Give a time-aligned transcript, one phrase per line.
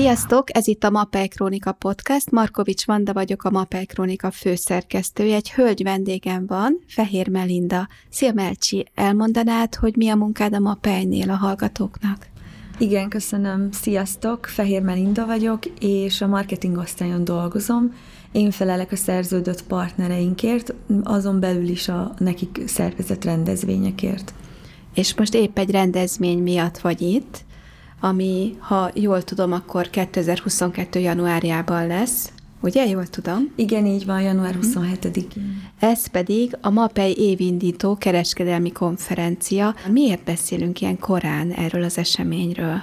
[0.00, 0.56] Sziasztok!
[0.56, 2.30] Ez itt a Mapei Krónika Podcast.
[2.30, 5.34] Markovics Vanda vagyok, a Mapei Krónika főszerkesztője.
[5.34, 7.88] Egy hölgy vendégem van, Fehér Melinda.
[8.10, 12.26] Szia Melcsi, elmondanád, hogy mi a munkád a Mapeinél a hallgatóknak?
[12.78, 13.68] Igen, köszönöm.
[13.72, 14.46] Sziasztok!
[14.46, 17.94] Fehér Melinda vagyok, és a marketing osztályon dolgozom.
[18.32, 24.34] Én felelek a szerződött partnereinkért, azon belül is a nekik szervezett rendezvényekért.
[24.94, 27.48] És most épp egy rendezvény miatt vagy itt,
[28.00, 30.98] ami, ha jól tudom, akkor 2022.
[30.98, 32.32] januárjában lesz.
[32.62, 33.52] Ugye, jól tudom?
[33.56, 35.62] Igen, így van, január 27-én.
[35.78, 39.74] Ez pedig a MAPEI évindító kereskedelmi konferencia.
[39.90, 42.82] Miért beszélünk ilyen korán erről az eseményről?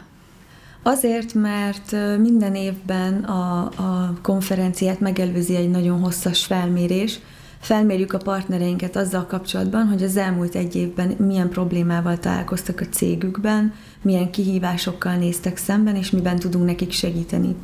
[0.83, 7.19] Azért, mert minden évben a, a konferenciát megelőzi egy nagyon hosszas felmérés,
[7.67, 13.73] felmérjük a partnereinket azzal kapcsolatban, hogy az elmúlt egy évben milyen problémával találkoztak a cégükben,
[14.01, 17.55] milyen kihívásokkal néztek szemben, és miben tudunk nekik segíteni.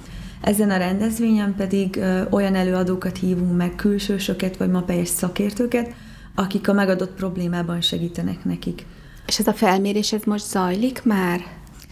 [0.41, 5.93] Ezen a rendezvényen pedig ö, olyan előadókat hívunk meg, külsősöket vagy mapelyes szakértőket,
[6.35, 8.85] akik a megadott problémában segítenek nekik.
[9.27, 11.41] És ez a felmérés, ez most zajlik már?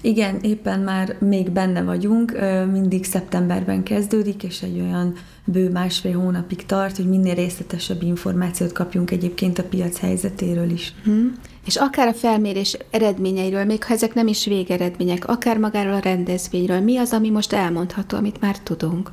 [0.02, 2.38] Igen, éppen már még benne vagyunk,
[2.72, 5.14] mindig szeptemberben kezdődik, és egy olyan
[5.46, 10.94] bő másfél hónapig tart, hogy minél részletesebb információt kapjunk egyébként a piac helyzetéről is.
[11.04, 11.34] Hmm.
[11.66, 16.80] És akár a felmérés eredményeiről, még ha ezek nem is végeredmények, akár magáról a rendezvényről,
[16.80, 19.12] mi az, ami most elmondható, amit már tudunk?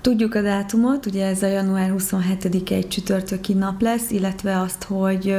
[0.00, 5.36] Tudjuk a dátumot, ugye ez a január 27-e egy csütörtöki nap lesz, illetve azt, hogy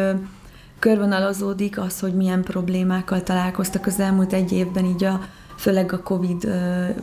[0.80, 5.22] körvonalazódik az, hogy milyen problémákkal találkoztak az elmúlt egy évben, így a,
[5.58, 6.52] főleg a COVID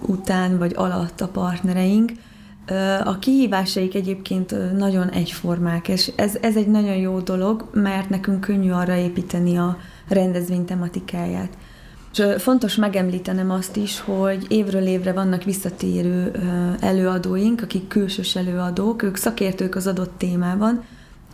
[0.01, 2.13] után vagy alatt a partnereink.
[3.05, 8.71] A kihívásaik egyébként nagyon egyformák, és ez, ez egy nagyon jó dolog, mert nekünk könnyű
[8.71, 11.57] arra építeni a rendezvény tematikáját.
[12.13, 16.31] És fontos megemlítenem azt is, hogy évről évre vannak visszatérő
[16.81, 20.85] előadóink, akik külsős előadók, ők szakértők az adott témában,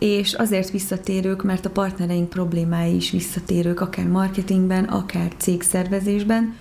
[0.01, 6.57] és azért visszatérők, mert a partnereink problémái is visszatérők, akár marketingben, akár cégszervezésben.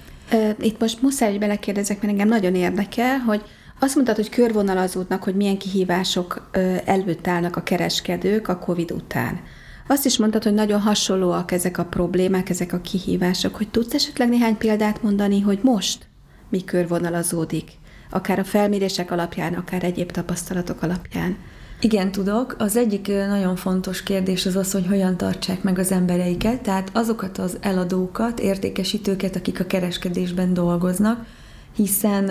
[0.59, 3.43] Itt most muszáj, hogy belekérdezek, mert engem nagyon érdekel, hogy
[3.79, 6.51] azt mondtad, hogy körvonalazódnak, hogy milyen kihívások
[6.85, 9.41] előtt állnak a kereskedők a COVID után.
[9.87, 14.29] Azt is mondtad, hogy nagyon hasonlóak ezek a problémák, ezek a kihívások, hogy tudsz esetleg
[14.29, 16.07] néhány példát mondani, hogy most
[16.49, 17.71] mi körvonalazódik,
[18.11, 21.37] akár a felmérések alapján, akár egyéb tapasztalatok alapján.
[21.81, 22.55] Igen, tudok.
[22.59, 27.39] Az egyik nagyon fontos kérdés az az, hogy hogyan tartsák meg az embereiket, tehát azokat
[27.39, 31.27] az eladókat, értékesítőket, akik a kereskedésben dolgoznak,
[31.75, 32.29] hiszen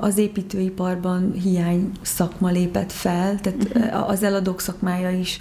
[0.00, 4.08] az építőiparban hiány szakma lépett fel, tehát uh-huh.
[4.08, 5.40] az eladók szakmája is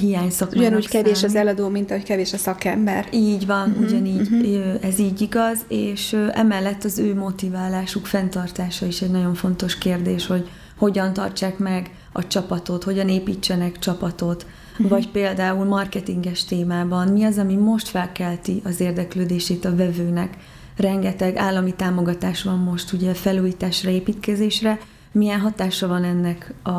[0.00, 3.08] hiány szakmának Ugyanúgy kevés az eladó, mint ahogy kevés a szakember.
[3.12, 4.74] Így van, uh-huh, ugyanígy, uh-huh.
[4.80, 10.48] ez így igaz, és emellett az ő motiválásuk fenntartása is egy nagyon fontos kérdés, hogy
[10.76, 14.88] hogyan tartsák meg a csapatot, hogyan építsenek csapatot, uh-huh.
[14.88, 20.36] vagy például marketinges témában mi az, ami most felkelti az érdeklődését a vevőnek.
[20.76, 24.78] Rengeteg állami támogatás van most ugye felújításra, építkezésre,
[25.12, 26.70] milyen hatása van ennek a,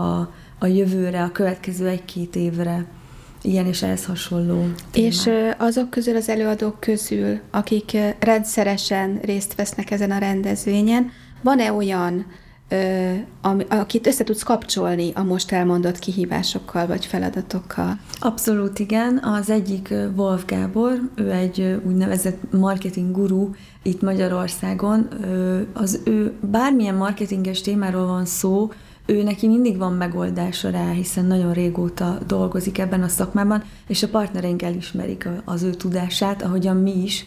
[0.60, 2.86] a jövőre, a következő egy-két évre
[3.42, 5.12] ilyen és ehhez hasonló témák.
[5.12, 11.12] És azok közül, az előadók közül, akik rendszeresen részt vesznek ezen a rendezvényen,
[11.42, 12.26] van-e olyan
[13.70, 18.00] akit össze tudsz kapcsolni a most elmondott kihívásokkal vagy feladatokkal?
[18.20, 19.18] Abszolút igen.
[19.24, 23.50] Az egyik Wolf Gábor, ő egy úgynevezett marketing guru
[23.84, 25.08] itt Magyarországon.
[25.74, 28.72] Az ő bármilyen marketinges témáról van szó,
[29.06, 34.08] ő neki mindig van megoldása rá, hiszen nagyon régóta dolgozik ebben a szakmában, és a
[34.08, 37.26] partnereink elismerik az ő tudását, ahogyan mi is,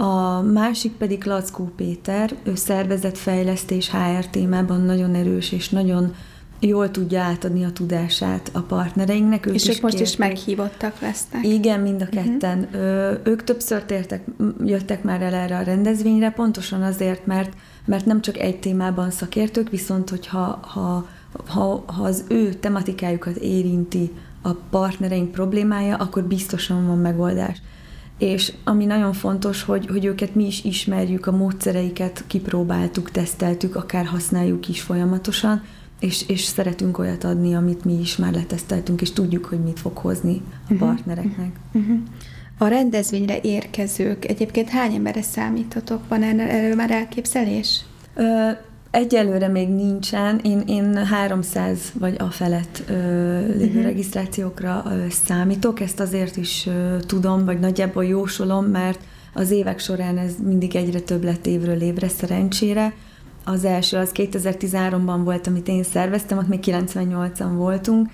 [0.00, 6.14] a másik pedig Lackó Péter, ő szervezetfejlesztés HR témában nagyon erős és nagyon
[6.60, 9.46] jól tudja átadni a tudását a partnereinknek.
[9.46, 10.12] Ők és ők most kérték.
[10.12, 11.46] is meghívottak lesznek.
[11.46, 12.14] Igen, mind a mhm.
[12.14, 12.58] ketten.
[12.58, 13.20] Uh-huh.
[13.22, 14.24] Ők többször tértek,
[14.64, 17.52] jöttek már el erre a rendezvényre, pontosan azért, mert,
[17.84, 21.08] mert nem csak egy témában szakértők, viszont hogyha ha,
[21.46, 24.12] ha, ha az ő tematikájukat érinti
[24.42, 27.62] a partnereink problémája, akkor biztosan van megoldás
[28.18, 34.04] és ami nagyon fontos, hogy, hogy őket mi is ismerjük, a módszereiket kipróbáltuk, teszteltük, akár
[34.06, 35.62] használjuk is folyamatosan,
[36.00, 39.96] és, és szeretünk olyat adni, amit mi is már leteszteltünk, és tudjuk, hogy mit fog
[39.96, 40.78] hozni a uh-huh.
[40.78, 41.56] partnereknek.
[41.72, 41.98] Uh-huh.
[42.58, 46.08] A rendezvényre érkezők, egyébként hány emberre számítotok?
[46.08, 47.84] Van erről már elképzelés?
[48.90, 50.40] Egyelőre még nincsen.
[50.42, 52.92] Én, én 300 vagy a felett ö,
[53.46, 53.82] lévő uh-huh.
[53.82, 55.80] regisztrációkra ö, számítok.
[55.80, 58.98] Ezt azért is ö, tudom, vagy nagyjából jósolom, mert
[59.32, 62.94] az évek során ez mindig egyre több lett évről évre szerencsére.
[63.44, 68.08] az első az 2013-ban volt, amit én szerveztem, ott még 98-an voltunk,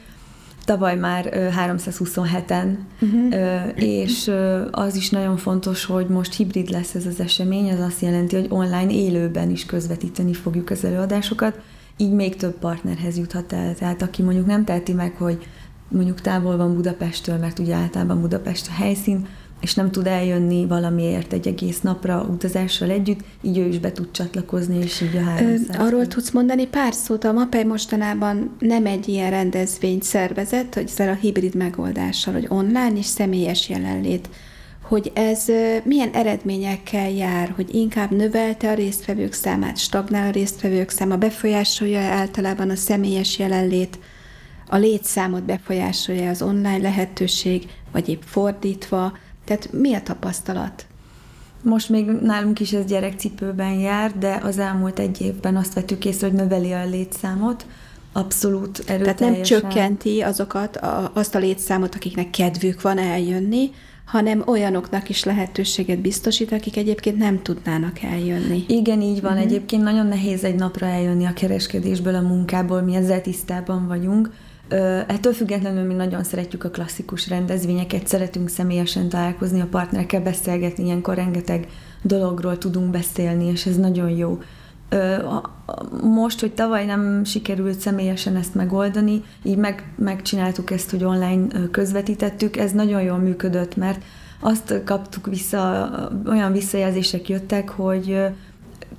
[0.64, 1.28] tavaly már
[1.66, 3.34] 327-en, uh-huh.
[3.74, 4.30] és
[4.70, 8.46] az is nagyon fontos, hogy most hibrid lesz ez az esemény, ez azt jelenti, hogy
[8.48, 11.60] online élőben is közvetíteni fogjuk az előadásokat,
[11.96, 13.74] így még több partnerhez juthat el.
[13.74, 15.46] Tehát aki mondjuk nem teheti meg, hogy
[15.88, 19.26] mondjuk távol van Budapesttől, mert ugye általában Budapest a helyszín,
[19.64, 24.10] és nem tud eljönni valamiért egy egész napra utazással együtt, így ő is be tud
[24.10, 29.08] csatlakozni, és így a 300 Arról tudsz mondani pár szót, a MAPEI mostanában nem egy
[29.08, 34.28] ilyen rendezvényt szervezett, hogy ezzel a hibrid megoldással, hogy online és személyes jelenlét,
[34.82, 35.44] hogy ez
[35.84, 42.70] milyen eredményekkel jár, hogy inkább növelte a résztvevők számát, stagnál a résztvevők száma, befolyásolja általában
[42.70, 43.98] a személyes jelenlét,
[44.68, 49.12] a létszámot befolyásolja az online lehetőség, vagy épp fordítva,
[49.44, 50.86] tehát mi a tapasztalat?
[51.62, 56.26] Most még nálunk is ez gyerekcipőben jár, de az elmúlt egy évben azt vettük észre,
[56.26, 57.66] hogy növeli a létszámot,
[58.12, 59.16] abszolút erőteljesen.
[59.16, 63.70] Tehát nem csökkenti azokat, a, azt a létszámot, akiknek kedvük van eljönni,
[64.04, 68.64] hanem olyanoknak is lehetőséget biztosít, akik egyébként nem tudnának eljönni.
[68.68, 69.32] Igen, így van.
[69.32, 69.46] Uh-huh.
[69.46, 74.30] Egyébként nagyon nehéz egy napra eljönni a kereskedésből, a munkából, mi ezzel tisztában vagyunk.
[75.06, 81.14] Ettől függetlenül mi nagyon szeretjük a klasszikus rendezvényeket, szeretünk személyesen találkozni a partnerekkel, beszélgetni, ilyenkor
[81.14, 81.68] rengeteg
[82.02, 84.38] dologról tudunk beszélni, és ez nagyon jó.
[86.02, 92.56] Most, hogy tavaly nem sikerült személyesen ezt megoldani, így meg, megcsináltuk ezt, hogy online közvetítettük,
[92.56, 94.02] ez nagyon jól működött, mert
[94.40, 95.90] azt kaptuk vissza,
[96.26, 98.18] olyan visszajelzések jöttek, hogy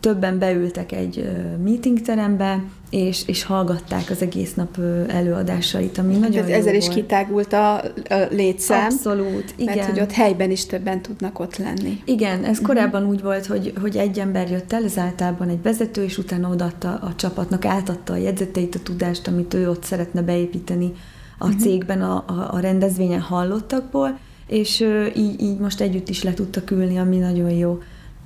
[0.06, 1.30] többen beültek egy
[1.64, 6.84] meetingterembe, és, és hallgatták az egész nap előadásait, ami nagyon Ez jó Ezzel volt.
[6.84, 7.84] is kitágult a, a
[8.30, 8.86] létszám.
[8.86, 9.76] Abszolút, igen.
[9.76, 12.02] Mert hogy ott helyben is többen tudnak ott lenni.
[12.06, 12.68] Igen, ez uh-huh.
[12.68, 16.50] korábban úgy volt, hogy, hogy egy ember jött el, ez általában egy vezető, és utána
[16.50, 20.94] odaadta a csapatnak, átadta a jegyzeteit, a tudást, amit ő ott szeretne beépíteni
[21.38, 21.62] a uh-huh.
[21.62, 24.18] cégben, a, a, a rendezvényen hallottakból,
[24.48, 24.86] és
[25.16, 27.80] így, így most együtt is le tudtak ülni, ami nagyon jó.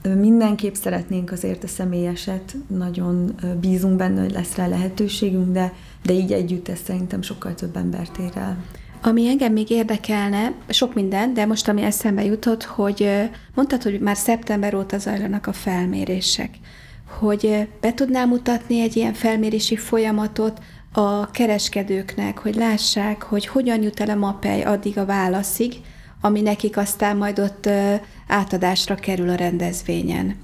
[0.04, 5.74] Mindenképp szeretnénk azért a személyeset, nagyon bízunk benne, hogy lesz rá lehetőségünk, de,
[6.04, 8.64] de így együtt ez szerintem sokkal több embert ér el.
[9.02, 14.18] Ami engem még érdekelne, sok minden, de most ami eszembe jutott, hogy mondtad, hogy már
[14.18, 16.50] szeptember óta zajlanak a felmérések,
[17.20, 20.60] hogy be tudnál mutatni egy ilyen felmérési folyamatot
[20.92, 25.74] a kereskedőknek, hogy lássák, hogy hogyan jut el a mapej addig a válaszig,
[26.22, 27.70] ami nekik aztán majd ott
[28.28, 30.36] átadásra kerül a rendezvényen.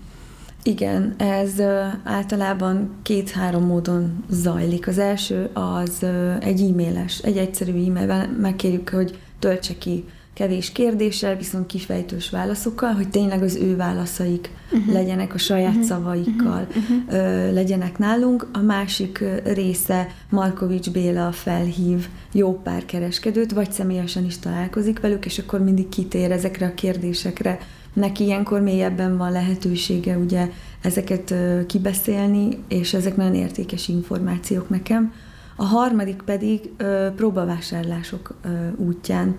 [0.63, 1.61] Igen, ez
[2.03, 4.87] általában két-három módon zajlik.
[4.87, 6.05] Az első az
[6.39, 10.05] egy e-mailes, egy egyszerű e-mailben megkérjük, hogy töltse ki
[10.35, 14.93] kevés kérdéssel, viszont kifejtős válaszokkal, hogy tényleg az ő válaszaik uh-huh.
[14.93, 15.85] legyenek a saját uh-huh.
[15.85, 16.97] szavaikkal, uh-huh.
[17.09, 18.47] Ö, legyenek nálunk.
[18.53, 25.39] A másik része Markovics Béla felhív jó pár kereskedőt, vagy személyesen is találkozik velük, és
[25.39, 27.59] akkor mindig kitér ezekre a kérdésekre.
[27.93, 30.49] Neki ilyenkor mélyebben van lehetősége ugye
[30.81, 35.13] ezeket ö, kibeszélni, és ezek nagyon értékes információk nekem.
[35.55, 38.47] A harmadik pedig ö, próbavásárlások ö,
[38.77, 39.35] útján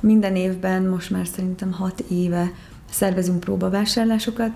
[0.00, 2.52] minden évben, most már szerintem hat éve
[2.90, 4.50] szervezünk próbavásárlásokat,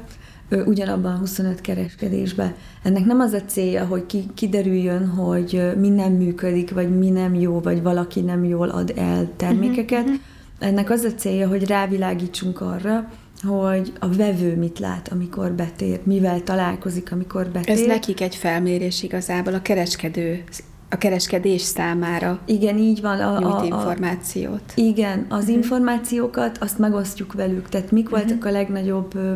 [0.50, 2.54] ugyanabban a 25 kereskedésbe.
[2.82, 7.34] Ennek nem az a célja, hogy ki, kiderüljön, hogy mi nem működik, vagy mi nem
[7.34, 10.02] jó, vagy valaki nem jól ad el termékeket.
[10.02, 10.20] Uh-huh.
[10.58, 13.08] Ennek az a célja, hogy rávilágítsunk arra,
[13.42, 17.74] hogy a vevő mit lát, amikor betér, mivel találkozik, amikor betér.
[17.74, 20.44] Ez nekik egy felmérés igazából, a kereskedő
[20.94, 23.20] a kereskedés számára igen, így van.
[23.20, 24.72] A, nyújt a, információt.
[24.74, 25.54] Igen, az uh-huh.
[25.54, 28.20] információkat azt megosztjuk velük, tehát mik uh-huh.
[28.20, 29.32] voltak a legnagyobb ö,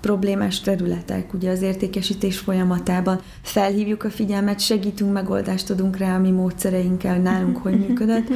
[0.00, 3.20] problémás területek ugye az értékesítés folyamatában.
[3.42, 8.28] Felhívjuk a figyelmet, segítünk, megoldást adunk rá a mi módszereinkkel, nálunk hogy működött,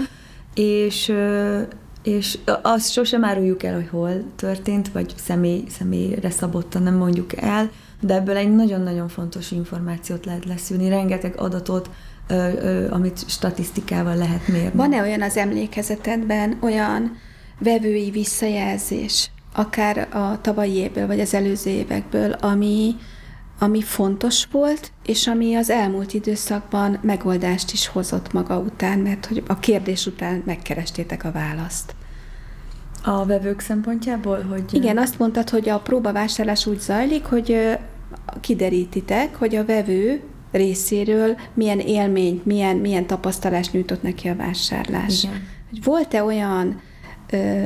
[0.54, 1.60] és ö,
[2.02, 7.70] és azt sosem áruljuk el, hogy hol történt, vagy személy, személyre szabottan nem mondjuk el,
[8.00, 11.90] de ebből egy nagyon-nagyon fontos információt lehet leszűrni, rengeteg adatot,
[12.90, 14.70] amit statisztikával lehet mérni.
[14.74, 17.16] Van-e olyan az emlékezetedben, olyan
[17.58, 22.94] vevői visszajelzés, akár a tavalyi évből, vagy az előző évekből, ami,
[23.58, 29.42] ami fontos volt, és ami az elmúlt időszakban megoldást is hozott maga után, mert hogy
[29.46, 31.94] a kérdés után megkerestétek a választ.
[33.04, 34.64] A vevők szempontjából, hogy...
[34.74, 37.78] Igen, azt mondtad, hogy a próbavásárlás úgy zajlik, hogy
[38.40, 45.24] kiderítitek, hogy a vevő részéről milyen élményt, milyen, milyen tapasztalást nyújtott neki a vásárlás.
[45.24, 45.42] Igen.
[45.84, 46.80] Volt-e olyan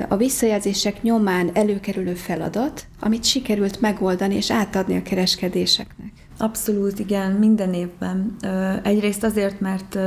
[0.09, 6.13] a visszajelzések nyomán előkerülő feladat, amit sikerült megoldani és átadni a kereskedéseknek?
[6.39, 8.37] Abszolút, igen, minden évben.
[8.83, 9.99] Egyrészt azért, mert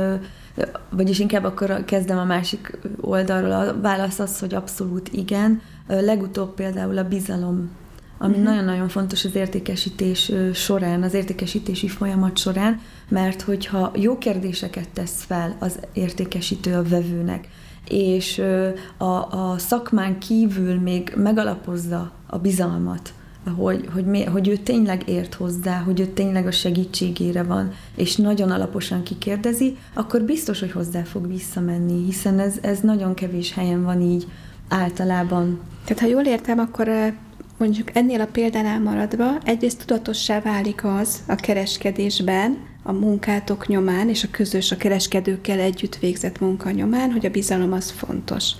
[0.90, 3.52] vagyis inkább akkor kezdem a másik oldalról.
[3.52, 5.60] A válasz az, hogy abszolút igen.
[5.86, 7.70] Legutóbb például a bizalom
[8.18, 8.48] ami uh-huh.
[8.48, 15.56] nagyon-nagyon fontos az értékesítés során, az értékesítési folyamat során, mert hogyha jó kérdéseket tesz fel
[15.58, 17.48] az értékesítő a vevőnek,
[17.88, 18.42] és
[18.96, 23.12] a, a szakmán kívül még megalapozza a bizalmat,
[23.56, 28.16] hogy, hogy, mi, hogy ő tényleg ért hozzá, hogy ő tényleg a segítségére van, és
[28.16, 33.84] nagyon alaposan kikérdezi, akkor biztos, hogy hozzá fog visszamenni, hiszen ez, ez nagyon kevés helyen
[33.84, 34.26] van így
[34.68, 35.60] általában.
[35.84, 36.88] Tehát ha jól értem, akkor
[37.58, 44.24] mondjuk ennél a példánál maradva egyrészt tudatossá válik az a kereskedésben, a munkátok nyomán és
[44.24, 48.52] a közös a kereskedőkkel együtt végzett munka nyomán, hogy a bizalom az fontos.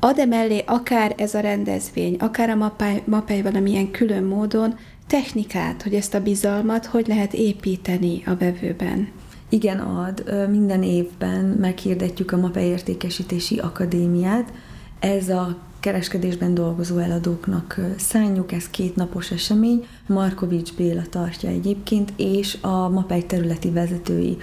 [0.00, 5.94] Ad-e mellé akár ez a rendezvény, akár a mapály, mapály valamilyen külön módon technikát, hogy
[5.94, 9.08] ezt a bizalmat hogy lehet építeni a vevőben?
[9.48, 10.48] Igen, ad.
[10.50, 14.52] Minden évben meghirdetjük a MAPE értékesítési akadémiát.
[15.00, 22.58] Ez a kereskedésben dolgozó eladóknak szánjuk, ez két napos esemény, Markovics Béla tartja egyébként, és
[22.60, 24.36] a MAPEI területi vezetői.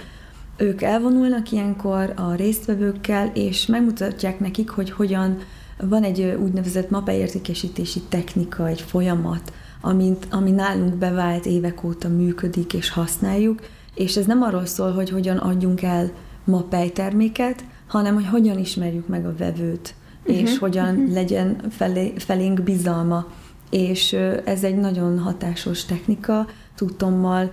[0.56, 5.38] Ők elvonulnak ilyenkor a résztvevőkkel, és megmutatják nekik, hogy hogyan
[5.80, 12.72] van egy úgynevezett MAPEI értékesítési technika, egy folyamat, amint, ami nálunk bevált évek óta működik
[12.72, 13.60] és használjuk,
[13.94, 16.10] és ez nem arról szól, hogy hogyan adjunk el
[16.44, 19.94] MAPEI terméket, hanem hogy hogyan ismerjük meg a vevőt,
[20.28, 20.48] uh-huh.
[20.48, 21.12] és hogyan uh-huh.
[21.12, 23.26] legyen felé, felénk bizalma.
[23.70, 24.12] És
[24.44, 27.52] ez egy nagyon hatásos technika, tudtommal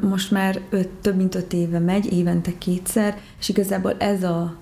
[0.00, 4.56] most már öt, több mint öt éve megy, évente kétszer, és igazából ez a,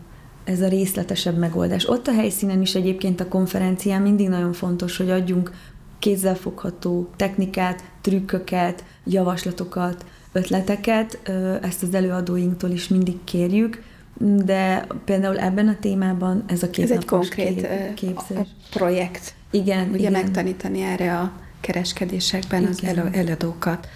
[0.44, 1.88] ez a részletesebb megoldás.
[1.88, 5.50] Ott a helyszínen is egyébként a konferencián mindig nagyon fontos, hogy adjunk
[5.98, 11.30] kézzelfogható technikát, trükköket, javaslatokat, ötleteket,
[11.62, 13.82] ezt az előadóinktól is mindig kérjük,
[14.18, 18.46] de például ebben a témában ez a két Ez egy konkrét kép, képzés.
[18.70, 19.34] projekt.
[19.50, 20.12] Igen, Ugye igen.
[20.12, 22.72] megtanítani erre a kereskedésekben igen.
[22.72, 23.88] az elő, előadókat.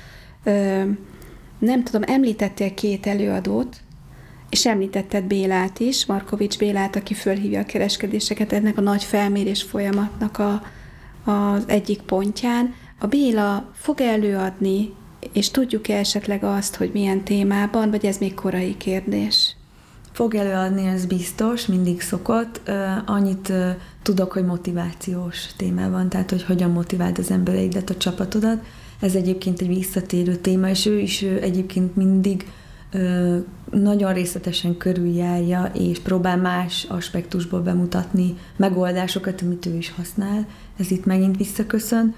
[0.44, 0.82] Ö,
[1.58, 3.76] nem tudom, említettél két előadót,
[4.50, 10.38] és említetted Bélát is, Markovics Bélát, aki fölhívja a kereskedéseket ennek a nagy felmérés folyamatnak
[10.38, 10.62] a,
[11.30, 12.74] az egyik pontján.
[12.98, 14.92] A Béla fog előadni,
[15.32, 19.55] és tudjuk-e esetleg azt, hogy milyen témában, vagy ez még korai kérdés?
[20.16, 22.70] Fog előadni, ez biztos, mindig szokott.
[23.06, 23.52] Annyit
[24.02, 28.64] tudok, hogy motivációs téma van, tehát hogy hogyan motiváld az embereidet, a csapatodat.
[29.00, 32.46] Ez egyébként egy visszatérő téma, és ő is egyébként mindig
[33.70, 40.46] nagyon részletesen körüljárja, és próbál más aspektusból bemutatni megoldásokat, amit ő is használ.
[40.78, 42.14] Ez itt megint visszaköszön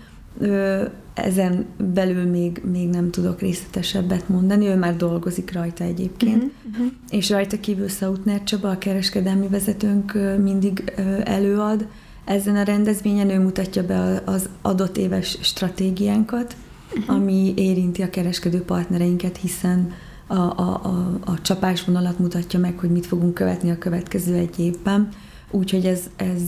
[1.15, 6.87] ezen belül még, még nem tudok részletesebbet mondani, ő már dolgozik rajta egyébként, uh-huh, uh-huh.
[7.11, 10.93] és rajta kívül Szautner Csaba, a kereskedelmi vezetőnk mindig
[11.25, 11.87] előad.
[12.25, 16.57] Ezen a rendezvényen ő mutatja be az adott éves stratégiánkat,
[16.97, 17.17] uh-huh.
[17.17, 19.93] ami érinti a kereskedő partnereinket, hiszen
[20.27, 25.09] a, a, a, a csapásvonalat mutatja meg, hogy mit fogunk követni a következő egy évben.
[25.51, 26.43] Úgyhogy ez, ez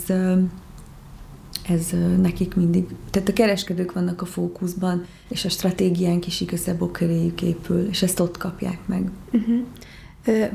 [1.70, 1.88] ez
[2.22, 7.88] nekik mindig, tehát a kereskedők vannak a fókuszban, és a stratégiánk is igazából köréjük épül,
[7.88, 9.10] és ezt ott kapják meg.
[9.32, 9.60] Uh-huh.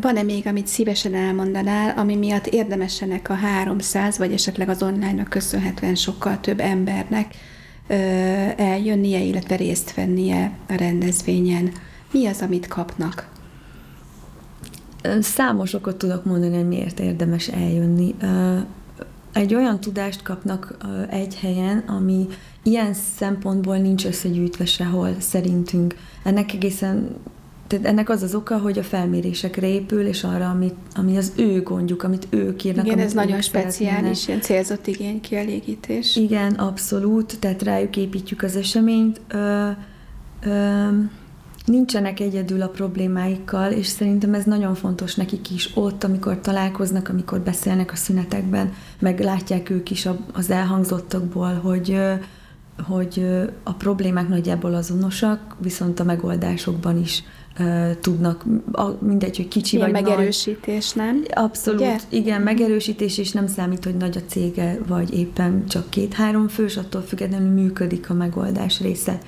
[0.01, 5.95] Van-e még, amit szívesen elmondanál, ami miatt érdemesenek a 300, vagy esetleg az online-nak köszönhetően
[5.95, 7.36] sokkal több embernek
[8.57, 11.72] eljönnie, illetve részt vennie a rendezvényen?
[12.12, 13.29] Mi az, amit kapnak?
[15.19, 18.15] Számos okot tudok mondani, hogy miért érdemes eljönni
[19.36, 20.77] egy olyan tudást kapnak
[21.10, 22.27] egy helyen, ami
[22.63, 25.96] ilyen szempontból nincs összegyűjtve sehol szerintünk.
[26.24, 27.15] Ennek egészen
[27.68, 31.62] tehát ennek az az oka, hogy a felmérésekre épül, és arra, amit, ami az ő
[31.62, 32.86] gondjuk, amit ők írnak.
[32.86, 36.15] Igen, ez nagyon speciális, ilyen célzott igény kielégítés.
[36.15, 39.22] Igen, abszolút, tehát rájuk építjük az eseményt.
[39.27, 39.70] Ö,
[40.42, 40.88] ö,
[41.65, 47.39] nincsenek egyedül a problémáikkal, és szerintem ez nagyon fontos nekik is ott, amikor találkoznak, amikor
[47.39, 51.98] beszélnek a szünetekben, meg látják ők is az elhangzottakból, hogy
[52.84, 53.25] hogy
[53.63, 57.24] a problémák nagyjából azonosak, viszont a megoldásokban is
[58.01, 58.45] tudnak,
[59.00, 61.05] mindegy, hogy kicsi Ilyen vagy megerősítés, nagy.
[61.05, 61.24] nem?
[61.29, 61.98] Abszolút, Ugye?
[62.10, 67.01] igen, megerősítés, és nem számít, hogy nagy a cége, vagy éppen csak két-három fős, attól
[67.01, 69.19] függetlenül működik a megoldás része.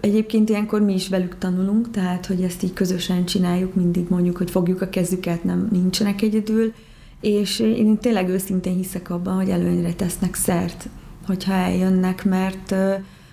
[0.00, 4.50] Egyébként ilyenkor mi is velük tanulunk, tehát hogy ezt így közösen csináljuk, mindig mondjuk, hogy
[4.50, 6.72] fogjuk a kezüket, nem nincsenek egyedül,
[7.20, 10.88] és én tényleg őszintén hiszek abban, hogy előnyre tesznek szert,
[11.26, 12.74] hogyha eljönnek, mert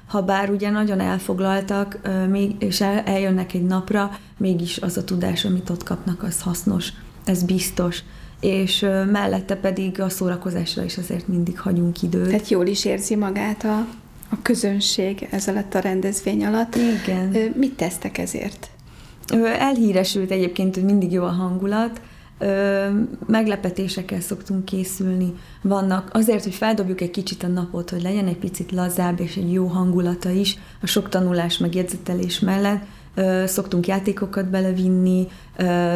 [0.08, 2.00] ha bár ugye nagyon elfoglaltak,
[2.60, 6.90] és eljönnek egy napra, mégis az a tudás, amit ott kapnak, az hasznos,
[7.26, 8.04] ez biztos
[8.44, 8.80] és
[9.12, 12.28] mellette pedig a szórakozásra is azért mindig hagyunk időt.
[12.28, 13.88] Tehát jól is érzi magát a,
[14.34, 16.76] a közönség ez alatt a rendezvény alatt.
[16.76, 17.54] Igen.
[17.56, 18.70] Mit tesztek ezért?
[19.60, 22.02] Elhíresült egyébként, hogy mindig jó a hangulat,
[23.28, 25.34] meglepetésekkel szoktunk készülni.
[25.62, 29.52] Vannak azért, hogy feldobjuk egy kicsit a napot, hogy legyen egy picit lazább és egy
[29.52, 32.84] jó hangulata is a sok tanulás, meg jegyzetelés mellett.
[33.46, 35.28] Szoktunk játékokat belevinni,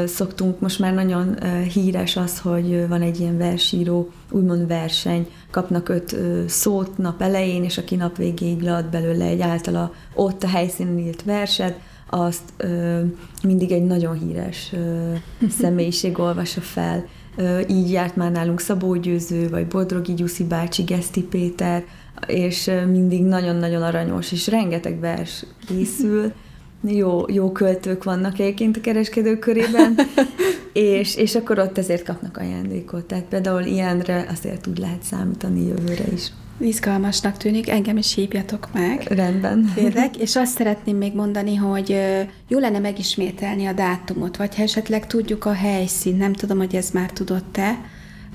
[0.06, 1.38] szoktunk, most már nagyon
[1.74, 6.16] híres az, hogy van egy ilyen versíró, úgymond verseny, kapnak öt
[6.48, 11.24] szót nap elején, és aki nap végéig lead belőle egy általa ott a helyszínen írt
[11.24, 13.00] verset, azt ö,
[13.44, 15.14] mindig egy nagyon híres ö,
[15.62, 17.06] személyiség olvassa fel.
[17.36, 21.84] Ö, így járt már nálunk Szabó Győző, vagy Bodrogi Gyuszi bácsi, Geszti Péter,
[22.28, 26.34] és mindig nagyon-nagyon aranyos, és rengeteg vers készül.
[26.82, 29.96] Jó, jó költők vannak egyébként a kereskedők körében,
[30.74, 33.06] és, és akkor ott ezért kapnak ajándékot.
[33.06, 36.32] Tehát például ilyenre azért úgy lehet számítani jövőre is.
[36.60, 39.02] Izgalmasnak tűnik, engem is hívjatok meg.
[39.10, 39.72] Rendben.
[39.76, 42.00] Kérlek, és azt szeretném még mondani, hogy
[42.48, 46.90] jó lenne megismételni a dátumot, vagy ha esetleg tudjuk a helyszín, nem tudom, hogy ez
[46.90, 47.80] már tudott-e,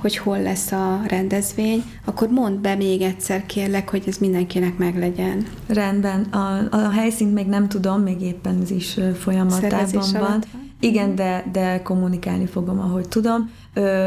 [0.03, 5.47] hogy hol lesz a rendezvény, akkor mondd be még egyszer, kérlek, hogy ez mindenkinek meglegyen.
[5.67, 6.23] Rendben.
[6.23, 10.43] A, a helyszínt még nem tudom, még éppen ez is folyamatában van.
[10.81, 13.51] Igen, de, de kommunikálni fogom, ahogy tudom.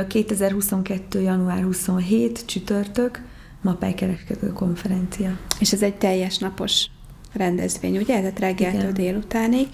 [0.08, 1.22] 2022.
[1.22, 3.22] január 27 csütörtök,
[3.62, 5.38] Mapály kereskedő konferencia.
[5.60, 6.86] És ez egy teljes napos
[7.34, 8.16] rendezvény, ugye?
[8.20, 9.68] Tehát reggeltől délutánig.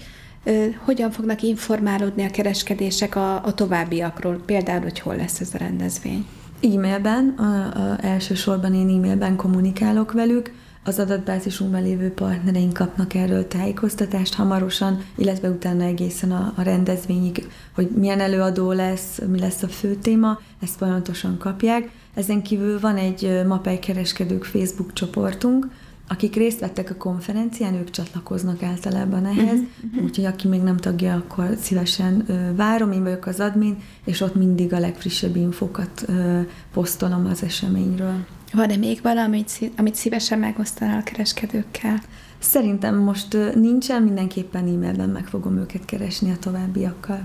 [0.84, 4.42] Hogyan fognak informálódni a kereskedések a, a továbbiakról?
[4.46, 6.26] Például, hogy hol lesz ez a rendezvény?
[6.62, 10.52] E-mailben, a, a elsősorban én e-mailben kommunikálok velük,
[10.84, 17.88] az adatbázisunkban lévő partnereink kapnak erről tájékoztatást hamarosan, illetve utána egészen a, a rendezvényig, hogy
[17.90, 21.90] milyen előadó lesz, mi lesz a fő téma, ezt folyamatosan kapják.
[22.14, 25.66] Ezen kívül van egy Mapei Kereskedők Facebook csoportunk,
[26.08, 30.04] akik részt vettek a konferencián, ők csatlakoznak általában ehhez, uh-huh.
[30.04, 34.34] úgyhogy aki még nem tagja, akkor szívesen ö, várom, én vagyok az admin, és ott
[34.34, 36.40] mindig a legfrissebb infókat ö,
[36.72, 38.24] posztolom az eseményről.
[38.52, 39.44] Van-e még valami,
[39.76, 42.00] amit szívesen megosztanál a kereskedőkkel?
[42.38, 47.20] Szerintem most nincsen, mindenképpen e-mailben meg fogom őket keresni a továbbiakkal.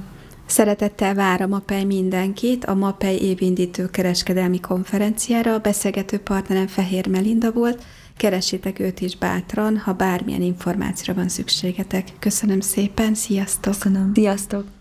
[0.45, 5.53] Szeretettel vár a MAPEI mindenkit a MAPEI évindító kereskedelmi konferenciára.
[5.53, 7.83] A beszélgető partnerem Fehér Melinda volt.
[8.17, 12.07] Keressétek őt is bátran, ha bármilyen információra van szükségetek.
[12.19, 13.73] Köszönöm szépen, sziasztok!
[13.73, 14.11] Köszönöm.
[14.13, 14.76] Sziasztok!